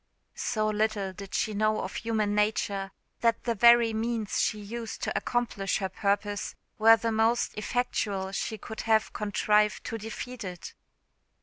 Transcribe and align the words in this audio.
So 0.33 0.67
little 0.67 1.13
did 1.13 1.35
she 1.35 1.53
know 1.53 1.81
of 1.81 1.97
human 1.97 2.33
nature 2.33 2.89
that 3.19 3.43
the 3.43 3.53
very 3.53 3.93
means 3.93 4.39
she 4.41 4.59
used 4.59 5.03
to 5.03 5.15
accomplish 5.15 5.77
her 5.77 5.89
purpose 5.89 6.55
were 6.79 6.97
the 6.97 7.11
most 7.11 7.53
effectual 7.53 8.31
she 8.31 8.57
could 8.57 8.81
have 8.89 9.13
contrived 9.13 9.83
to 9.83 9.99
defeat 9.99 10.43
it. 10.43 10.73